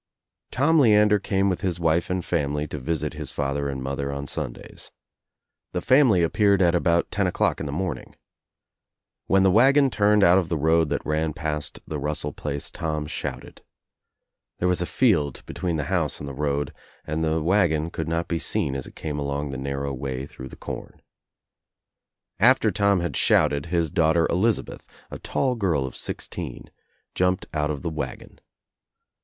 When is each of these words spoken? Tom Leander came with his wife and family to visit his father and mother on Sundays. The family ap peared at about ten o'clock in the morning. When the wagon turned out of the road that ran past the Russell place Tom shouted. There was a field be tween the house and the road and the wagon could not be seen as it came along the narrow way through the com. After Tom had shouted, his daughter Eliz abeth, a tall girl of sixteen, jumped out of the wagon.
Tom 0.49 0.79
Leander 0.79 1.19
came 1.19 1.47
with 1.47 1.61
his 1.61 1.79
wife 1.79 2.09
and 2.09 2.25
family 2.25 2.65
to 2.69 2.79
visit 2.79 3.13
his 3.13 3.31
father 3.31 3.69
and 3.69 3.83
mother 3.83 4.11
on 4.11 4.25
Sundays. 4.25 4.89
The 5.73 5.81
family 5.83 6.25
ap 6.25 6.33
peared 6.33 6.59
at 6.59 6.73
about 6.73 7.11
ten 7.11 7.27
o'clock 7.27 7.59
in 7.59 7.67
the 7.67 7.71
morning. 7.71 8.15
When 9.27 9.43
the 9.43 9.51
wagon 9.51 9.91
turned 9.91 10.23
out 10.23 10.39
of 10.39 10.49
the 10.49 10.57
road 10.57 10.89
that 10.89 11.05
ran 11.05 11.33
past 11.33 11.81
the 11.85 11.99
Russell 11.99 12.33
place 12.33 12.71
Tom 12.71 13.05
shouted. 13.05 13.61
There 14.57 14.67
was 14.67 14.81
a 14.81 14.87
field 14.87 15.43
be 15.45 15.53
tween 15.53 15.75
the 15.75 15.83
house 15.83 16.19
and 16.19 16.27
the 16.27 16.33
road 16.33 16.73
and 17.05 17.23
the 17.23 17.39
wagon 17.43 17.91
could 17.91 18.07
not 18.07 18.27
be 18.27 18.39
seen 18.39 18.73
as 18.75 18.87
it 18.87 18.95
came 18.95 19.19
along 19.19 19.51
the 19.51 19.57
narrow 19.59 19.93
way 19.93 20.25
through 20.25 20.47
the 20.47 20.55
com. 20.55 20.93
After 22.39 22.71
Tom 22.71 23.01
had 23.01 23.15
shouted, 23.15 23.67
his 23.67 23.91
daughter 23.91 24.25
Eliz 24.31 24.57
abeth, 24.57 24.87
a 25.11 25.19
tall 25.19 25.53
girl 25.53 25.85
of 25.85 25.95
sixteen, 25.95 26.71
jumped 27.13 27.45
out 27.53 27.69
of 27.69 27.83
the 27.83 27.91
wagon. 27.91 28.39